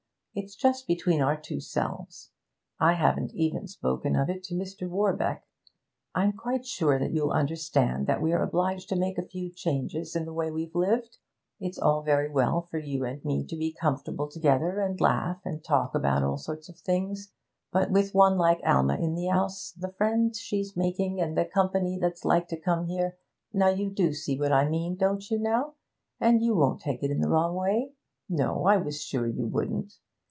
[0.33, 2.29] It's just between our two selves.
[2.79, 4.87] I haven't even spoken of it to Mr.
[4.87, 5.43] Warbeck.
[6.15, 10.23] I'm quite sure that you'll understand that we're obliged to make a few changes in
[10.23, 11.17] the way we've lived.
[11.59, 15.61] It's all very well for you and me to be comfortable together, and laugh and
[15.61, 17.33] talk about all sorts of things,
[17.69, 21.43] but with one like Alma in the 'ouse, and the friends she's making and the
[21.43, 23.17] company that's likely to come here
[23.51, 25.73] now you do see what I mean, don't you, now?
[26.21, 27.95] And you won't take it the wrong way?
[28.29, 29.99] No, I was sure you wouldn't.